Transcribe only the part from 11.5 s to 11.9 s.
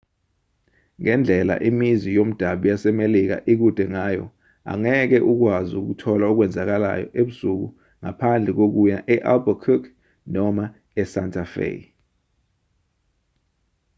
fe